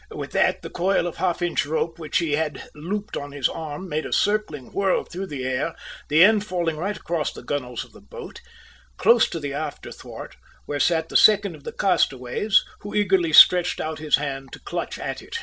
[0.09, 3.87] With that the coil of half inch rope which he held looped on his arm
[3.87, 5.75] made a circling whirl through the air,
[6.09, 8.41] the end falling right across the gunwales of the boat,
[8.97, 13.79] close to the after thwart, where sat the second of the castaways, who eagerly stretched
[13.79, 15.37] out his hand to clutch at it.